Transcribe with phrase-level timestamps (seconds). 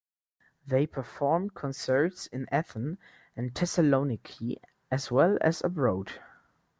[0.65, 2.97] They performed concerts in Athens
[3.35, 4.55] and Thessaloniki
[4.89, 6.13] as well as abroad.